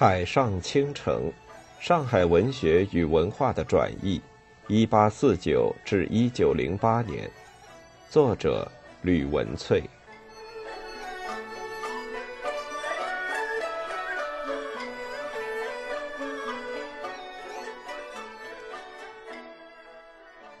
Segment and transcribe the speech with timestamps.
[0.00, 1.28] 海上倾城，
[1.80, 4.22] 上海文学与文化的转译，
[4.68, 7.28] 一八四九至一九零八年，
[8.08, 8.70] 作者
[9.02, 9.82] 吕文翠。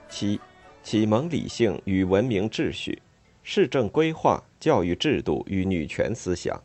[0.08, 0.40] 七，
[0.82, 3.00] 启蒙理性与文明秩序，
[3.44, 6.60] 市政规划、教育制度与女权思想。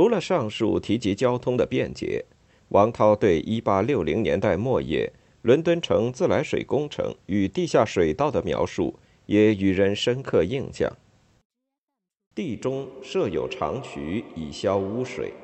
[0.00, 2.24] 除了上述提及交通的便捷，
[2.68, 8.94] 王涛对1860年代末叶伦敦城自来水工程与地下水道的描述
[9.26, 10.90] 也予人深刻印象。
[12.34, 15.34] 地中设有长渠以消污水，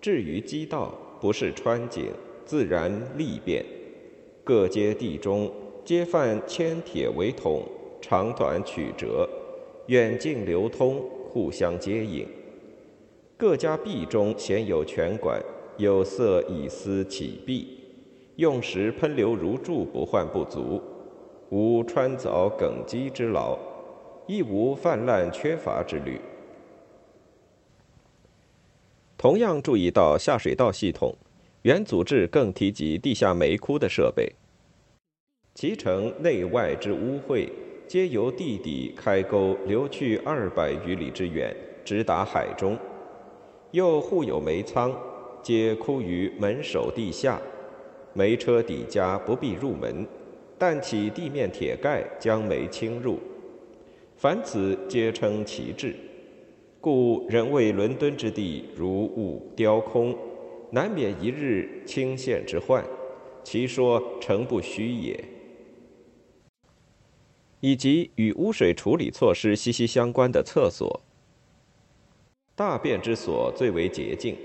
[0.00, 2.04] 至于基道，不是穿井，
[2.44, 2.88] 自然
[3.18, 3.66] 利便。
[4.44, 5.52] 各街地中
[5.84, 7.64] 皆泛铅铁为筒，
[8.00, 9.28] 长短曲折，
[9.88, 12.24] 远近流通，互相接应。
[13.36, 15.42] 各家壁中鲜有泉管，
[15.76, 17.80] 有色以丝起壁，
[18.36, 20.80] 用时喷流如注，不患不足，
[21.50, 23.58] 无穿凿梗基之劳，
[24.26, 26.20] 亦无泛滥缺乏之虑。
[29.18, 31.14] 同样注意到下水道系统，
[31.62, 34.32] 原组织更提及地下煤窟的设备，
[35.54, 37.48] 其城内外之污秽，
[37.86, 42.78] 皆由地底开沟流去二百余里之远，直达海中。
[43.72, 44.94] 又互有煤仓，
[45.42, 47.40] 皆枯于门首地下，
[48.12, 50.06] 煤车底家不必入门，
[50.58, 53.18] 但起地面铁盖将煤倾入。
[54.14, 55.96] 凡此皆称其志，
[56.82, 60.14] 故人为伦敦之地如雾雕空，
[60.70, 62.84] 难免一日倾陷之患，
[63.42, 65.18] 其说诚不虚也。
[67.60, 71.00] 以及与污水处理措施息息相关的厕所。
[72.54, 74.36] 大便之所最为洁净，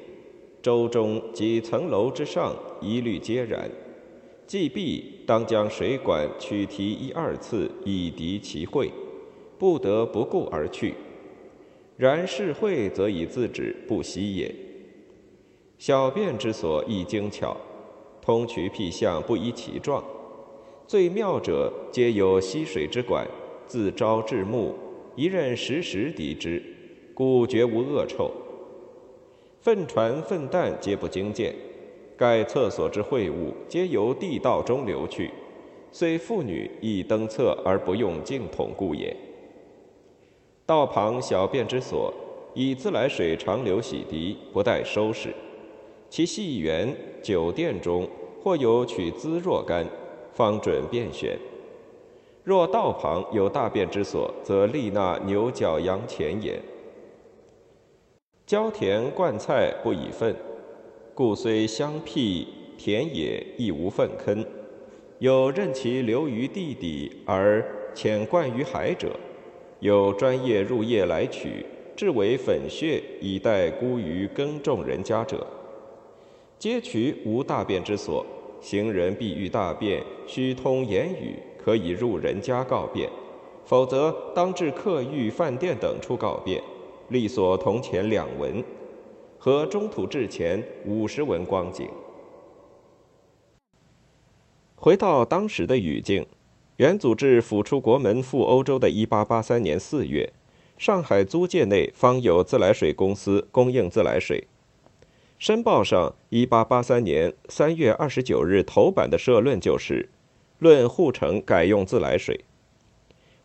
[0.62, 3.70] 周中及层楼之上一律皆然。
[4.46, 8.90] 既必当将水管取提一二次以涤其秽，
[9.60, 10.94] 不得不顾而去。
[11.98, 14.56] 然是秽则以自止，不息也。
[15.78, 17.58] 小便之所亦精巧，
[18.22, 20.02] 通渠辟象不依其状，
[20.88, 23.28] 最妙者皆有吸水之管，
[23.66, 24.74] 自朝至暮，
[25.18, 26.64] 一任时时涤之。
[27.18, 28.30] 故绝无恶臭，
[29.60, 31.52] 粪船粪蛋皆不经见。
[32.16, 35.32] 盖厕所之秽物，皆由地道中流去，
[35.92, 39.18] 虽妇女亦登厕而不用净桶故也。
[40.64, 42.14] 道旁小便之所，
[42.54, 45.34] 以自来水长流洗涤，不待收拾。
[46.12, 48.08] 其细源酒店中，
[48.44, 49.84] 或有取滋若干，
[50.34, 51.36] 方准便选。
[52.44, 56.62] 若道旁有大便之所，则立纳牛角羊前也。
[58.48, 60.34] 浇田灌菜不以粪，
[61.14, 62.48] 故虽相辟
[62.78, 64.46] 田野，亦无粪坑。
[65.20, 67.62] 有任其流于地底而
[67.94, 69.10] 潜灌于海者，
[69.82, 75.46] 有专业入夜来取，至为粉屑，以待孤于耕种人家者，
[76.58, 78.26] 皆渠无大便之所。
[78.62, 83.10] 行人必欲大便，须通言语，可以入人家告便；
[83.66, 86.64] 否则，当至客寓、饭店等处告便。
[87.10, 88.64] 力所铜钱两文，
[89.38, 91.90] 和中土制钱五十文光景。
[94.76, 96.26] 回到当时的语境，
[96.76, 100.34] 原组织甫出国门赴欧洲的一八八三年四月，
[100.78, 104.48] 上海租界内方有自来水公司供应自来水。
[105.40, 110.10] 申报上一八八三年三月二十九日头版的社论就是
[110.60, 112.44] “论护城改用自来水”，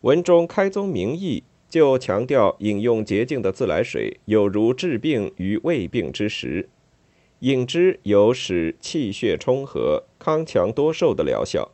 [0.02, 1.44] 文中开宗明义。
[1.72, 6.68] 就强调饮用洁净的自来水有如治病于胃病之时，
[7.38, 11.70] 饮之有使气血充和、康强多寿的疗效，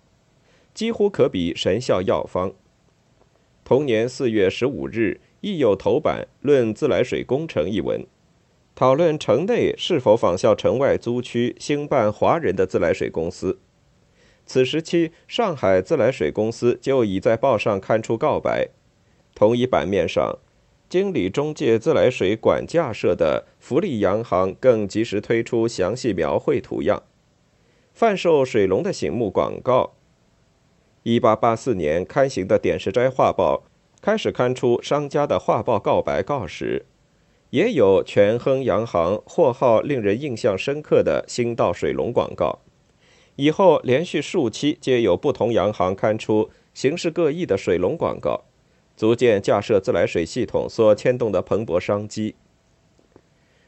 [0.72, 2.52] 几乎可比神效药方。
[3.64, 8.06] 同年四月十五日，亦有头版论自来水工程一文，
[8.76, 13.58] 讨论城内是否仿效城外租区兴办华人的自来水公司。
[14.46, 18.68] 此时期，上海自来水公司就已在报上刊出告白。
[19.34, 20.38] 同一版面上，
[20.88, 27.02] 经理中介自来水管架设的福利洋行更及时推出详细描绘图样，
[27.92, 29.94] 贩售水龙的醒目广告。
[31.02, 33.64] 一八八四年刊行的《点石斋画报》
[34.02, 36.86] 开始刊出商家的画报告白告时，
[37.50, 42.60] 也有全亨洋行货号令人印象深刻的新道水龙广告。
[43.36, 48.44] 以后连续数期皆有不同洋行刊出形式各异的水龙广告。
[48.98, 52.34] 足见架设自来水系统所牵动的蓬勃商机。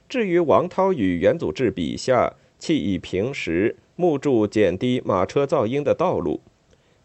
[0.09, 6.41] 至于王涛与元祖志笔下弃以平时木柱减低马车噪音的道路，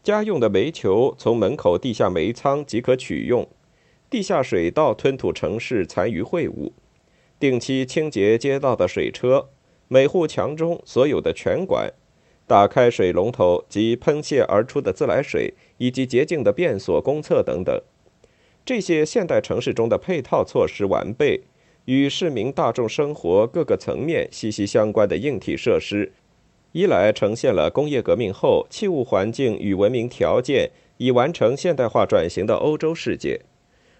[0.01, 3.47] 家用的煤球从门口地下煤仓即可取用，
[4.09, 6.73] 地下水道吞吐城市残余秽物，
[7.39, 9.49] 定期清洁街道的水车，
[9.87, 11.93] 每户墙中所有的泉管，
[12.47, 17.79] 打开水龙头及喷泄而出的自来水，以及洁净的便所、公厕等等，
[18.65, 21.43] 这些现代城市中的配套措施完备。
[21.85, 26.11] 与市民大众生活各个层面息息相关的硬体设施，
[26.71, 33.41] 一来呈现了工业革命后器物环境与文明条件已完成现代化转型的欧洲世界；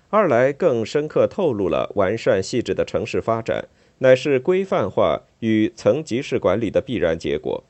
[0.09, 3.67] 二来更深刻透露了完善细致的城市发展
[3.99, 7.63] 乃是规范化与层级式管理的必然结果。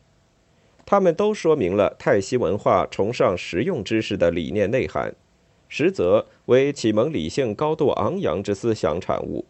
[0.86, 5.14] 他们都说明了泰西文化崇尚实用知识的理念内涵，
[5.68, 9.46] 实则为启蒙理性高度昂扬之思想产物。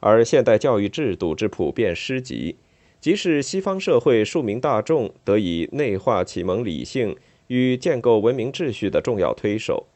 [0.00, 2.56] 而现代教育制度之普遍施及，
[3.00, 7.16] 即是西方社会庶民大众得以内化启蒙理性
[7.48, 9.86] 与建构文明秩序的重要推手。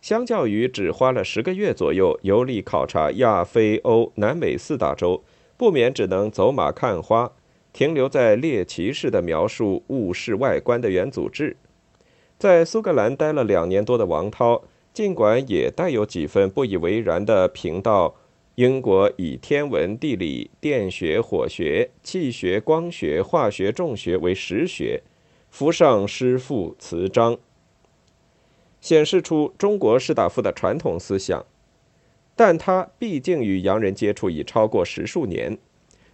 [0.00, 5.22] 相较于只花了十个月左右游历考察亚非欧南美四大洲，
[5.56, 7.32] 不免只能走马看花，
[7.72, 11.56] 停留在猎奇式的描述物事外观的元祖志，
[12.40, 14.64] 在苏格兰待了两年多的王涛，
[14.94, 18.16] 尽管也带有几分不以为然的评道。
[18.54, 25.02] 英国以天文、地理、电学、火学、气学、光学、化学、重学为实学，
[25.50, 27.36] 符上诗赋词章，
[28.80, 31.44] 显示出中国士大夫的传统思想。
[32.34, 35.58] 但他毕竟与洋人接触已超过十数年，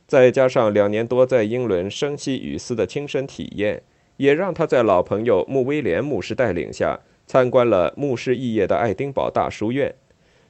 [0.08, 3.84] 再加上两年多在英伦生息与思的亲身体验，
[4.16, 9.94] 也让他在老朋友穆威廉牧师带领下参观了牧师肄业的爱丁堡大书院。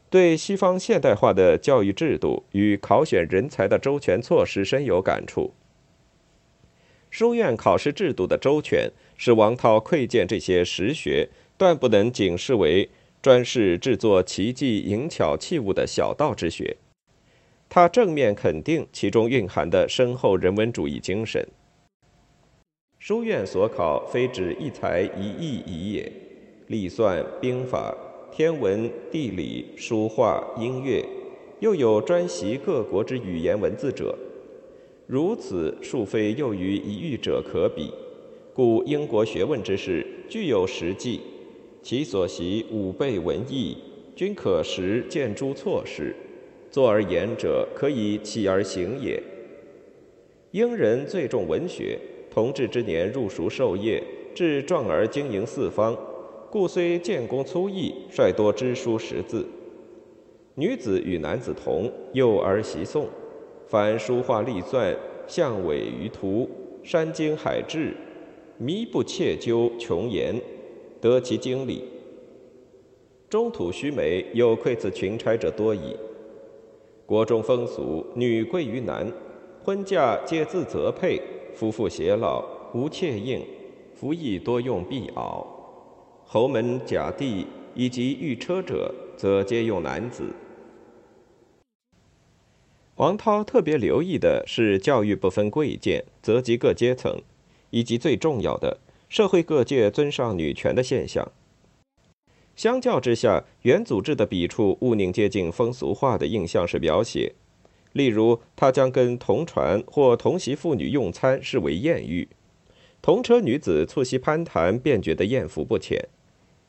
[0.09, 5.53] 对西方现代化的教育制度与考选人才的周全措施深有感触。
[7.11, 12.89] 书院考试制度的周全，使王涛窥见这些实学，断不能仅视为
[13.21, 16.77] 专事制作奇迹淫巧器物的小道之学。
[17.69, 21.45] 他正面肯定其中蕴含的深厚人文主义精神。
[23.07, 26.13] 书院所考，非止一才一艺矣也，
[26.67, 27.97] 历算兵法。
[28.33, 31.05] 天文、地理、书画、音乐，
[31.61, 34.19] 又有专习各国之语言文字者，
[35.07, 37.93] 如此数非又于一遇者可比。
[38.53, 41.21] 故英国学问之士具有实际，
[41.81, 43.79] 其所习五倍文艺，
[44.17, 46.13] 均可实见诸措施，
[46.73, 49.23] 坐而言者可以起而行也。
[50.51, 51.97] 英人最重文学，
[52.37, 54.03] 同治之年入蜀授业，
[54.35, 55.97] 至壮而经营四方。
[56.51, 59.47] 故虽建功粗毅，率多知书识字。
[60.55, 63.07] 女子与男子同，幼儿习诵，
[63.67, 64.95] 凡书画隶篆、
[65.27, 66.47] 象尾于图、
[66.83, 67.97] 山经海志，
[68.61, 70.39] 靡不切究穷言，
[71.01, 71.85] 得其经理。
[73.31, 75.97] 中土须眉，有窥此群差者多矣。
[77.07, 79.11] 国中风俗，女贵于男，
[79.65, 81.19] 婚嫁皆自择配，
[81.57, 82.45] 夫妇偕老，
[82.75, 83.43] 无妾应，
[83.95, 85.43] 服役多用婢袄。
[86.27, 90.35] 侯门甲第以及御车者，则皆用男子。
[92.97, 97.23] 王涛特别留意的是教育不分贵贱，则及各阶层，
[97.71, 101.27] 以及最重要的社会各界尊上女权的现象。
[102.55, 107.35] 相较之下，元祖制的笔触务宁接近风俗化的印象式描写，
[107.97, 112.29] 例如他将跟同船或同席妇女用餐视为艳遇，
[113.01, 116.07] 同车女子促膝攀谈便觉得艳福不浅。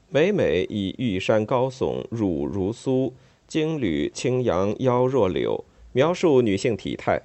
[0.09, 3.11] 每每以玉山高耸，乳如酥，
[3.45, 7.23] 金缕轻扬，腰若柳，描述女性体态；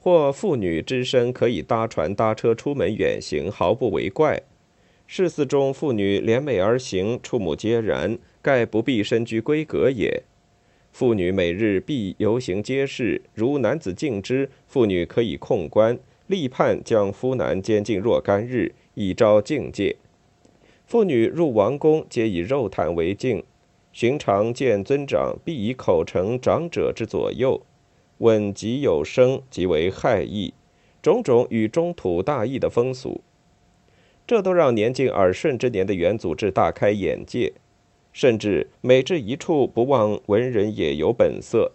[0.00, 4.40] 或妇女之身可以搭船搭车出门远行，毫不为怪。
[5.06, 10.22] 世寺中妇女联袂而行，触目皆然，盖不必身居闺阁也。
[10.94, 15.98] 妇女每日必游行街市，如男子敬之，妇女可以控官，
[16.28, 19.96] 立判将夫男监禁若干日，以昭境界。
[20.86, 23.42] 妇女入王宫，皆以肉袒为敬。
[23.92, 27.60] 寻常见尊长，必以口承长者之左右。
[28.18, 30.54] 问及有声，即为害意。
[31.02, 33.20] 种种与中土大异的风俗，
[34.24, 37.52] 这都让年近耳顺之年的元祖志大开眼界。
[38.14, 41.72] 甚至每至一处，不忘文人也有本色。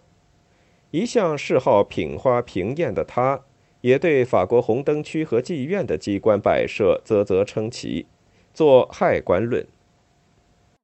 [0.90, 3.42] 一向嗜好品花评艳的他，
[3.82, 8.06] 也对法国红灯区和妓院的机关摆设啧啧称奇。
[8.52, 9.62] 作《害官论》。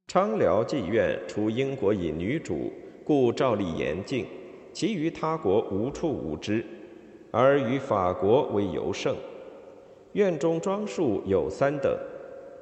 [0.07, 2.73] 昌辽妓院除英国以女主，
[3.03, 4.27] 故照例严禁，
[4.73, 6.65] 其余他国无处无之，
[7.33, 9.17] 而于法国为尤盛。
[10.13, 11.93] 院中装束有三等：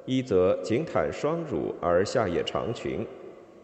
[0.05, 3.05] 一则颈袒双乳而下也长裙；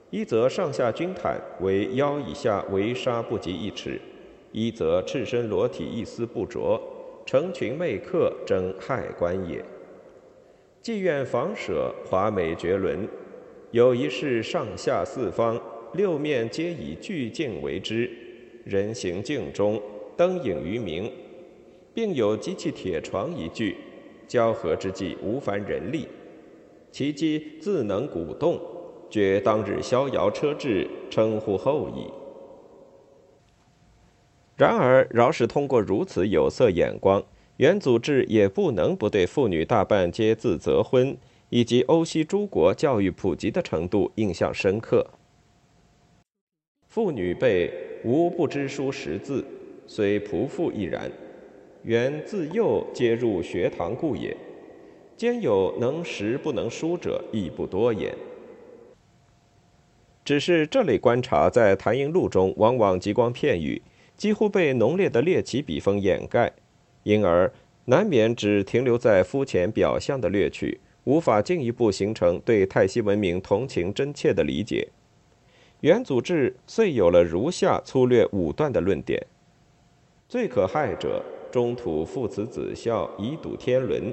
[0.10, 4.00] 一则上下均袒，为腰以下围纱不及一尺；
[4.52, 6.82] 一则赤身裸体一丝不着，
[7.26, 9.64] 成群媚客，争害官也。
[10.82, 13.08] 妓院房舍华美绝伦，
[13.70, 15.62] 有一室上下四方，
[15.94, 18.10] 六面皆以巨镜为之。
[18.64, 19.80] 人行镜中，
[20.18, 21.12] 灯影于明，
[21.94, 23.78] 并有机器铁床一具，
[24.28, 26.08] 交合之际无凡人力，
[26.92, 28.60] 其机自能鼓动，
[29.10, 32.12] 觉当日逍遥车至，称呼后矣。
[34.58, 37.24] 然而，饶是通过如此有色眼光，
[37.58, 41.18] 元祖志也不能不对妇女大半皆自择婚，
[41.50, 45.08] 以及欧西诸国教育普及的程度印象深刻。
[46.88, 47.72] 妇女辈。
[48.04, 49.46] 无不知书识字，
[49.86, 51.12] 虽仆妇亦然。
[51.84, 54.36] 原自幼皆入学堂故也。
[55.22, 58.18] 兼有能识不能书者，亦不多言。
[60.26, 63.80] 只是这类观察在《谭英录》中往往极光片语，
[64.18, 66.52] 几乎被浓烈的猎奇笔锋掩盖，
[67.04, 67.54] 因而
[67.86, 74.88] 难免只停留在肤浅表象的略取，无法进一步形成对泰西文明同情真切的理解。
[75.82, 79.24] 元祖志遂有了如下粗略武断的论点：
[80.28, 84.12] 最可害者，中土父慈子孝，以笃天伦；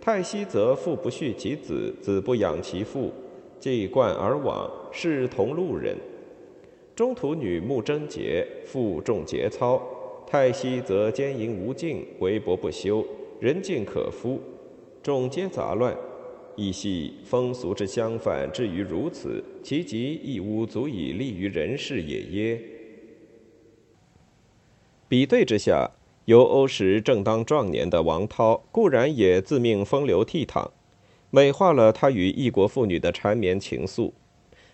[0.00, 3.12] 太息则父不恤其子，子不养其父，
[3.58, 5.94] 既冠而往，视同路人。
[6.96, 9.78] 中土女慕贞洁，父重节操；
[10.26, 13.06] 太息则奸淫无尽，为薄不休，
[13.40, 14.40] 人尽可夫，
[15.02, 15.94] 众皆杂乱。
[16.56, 22.62] 亦系风俗之相反，至于如此，其极亦无足以立于人世也耶？
[25.08, 25.90] 比对之下，
[26.30, 30.68] 由欧时正当壮年的王涛，固然也自命风流倜傥，
[31.28, 34.12] 美化了他与异国妇女的缠绵情愫，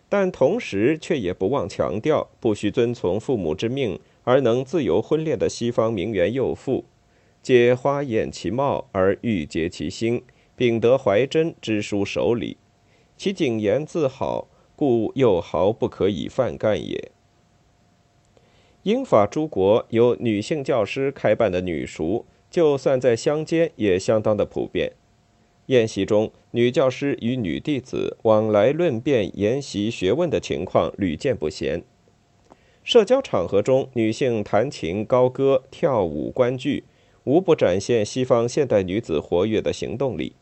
[0.07, 6.85] 但同时却也不忘强调，不需遵从父母之命而能自由婚恋的西方名媛幼妇，
[7.43, 10.23] 皆花艳其貌而欲结其心。
[10.55, 12.59] 秉得怀真之书守礼，
[13.17, 17.13] 其谨言自好，故又毫不可以泛干也。
[18.87, 24.93] 英法诸国由女性教师开办的女塾，就算在乡间也相当的普遍。
[25.66, 31.83] 宴席中，女教师与女弟子往来论辩、研习学问的情况屡见不鲜。
[32.85, 36.85] 社交场合中，女性弹琴、高歌、跳舞、观剧，
[37.25, 40.37] 无不展现西方现代女子活跃的行动力。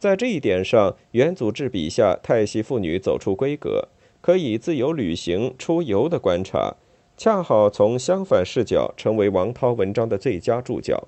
[0.00, 3.86] 在这一点上，元祖志笔下泰西妇女走出闺阁，
[4.20, 6.74] 可以自由旅行、出游的观察，
[7.22, 11.06] 恰好从相反视角成为王涛文章的最佳注脚。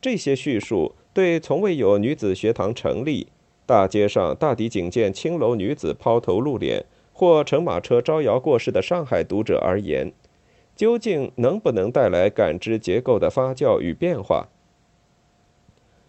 [0.00, 3.28] 这些叙述对从未有女子学堂成立、
[3.66, 10.10] 大街上大抵仅见青楼女子抛头露脸或乘马车招摇过市的上海读者而言，
[10.74, 14.48] 究竟能不能带来感知结构的发酵与变化？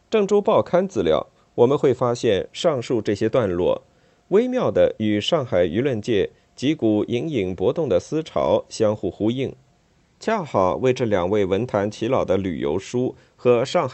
[0.10, 1.28] 郑州报刊资料。
[1.56, 3.84] 我们会发现，上述这些段落
[4.30, 9.56] 微妙的与上海舆论界几股隐隐波动的思潮相互呼应，
[10.20, 13.88] 恰好为这两位文坛奇老的旅游书和上海。